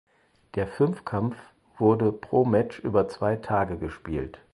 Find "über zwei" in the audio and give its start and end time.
2.79-3.35